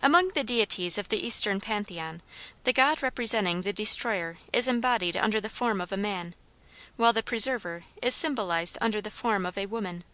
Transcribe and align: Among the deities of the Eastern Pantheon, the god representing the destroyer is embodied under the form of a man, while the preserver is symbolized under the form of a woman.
Among 0.00 0.28
the 0.28 0.44
deities 0.44 0.96
of 0.96 1.08
the 1.08 1.16
Eastern 1.26 1.60
Pantheon, 1.60 2.22
the 2.62 2.72
god 2.72 3.02
representing 3.02 3.62
the 3.62 3.72
destroyer 3.72 4.38
is 4.52 4.68
embodied 4.68 5.16
under 5.16 5.40
the 5.40 5.48
form 5.50 5.80
of 5.80 5.90
a 5.90 5.96
man, 5.96 6.36
while 6.96 7.12
the 7.12 7.20
preserver 7.24 7.82
is 8.00 8.14
symbolized 8.14 8.78
under 8.80 9.00
the 9.00 9.10
form 9.10 9.44
of 9.44 9.58
a 9.58 9.66
woman. 9.66 10.04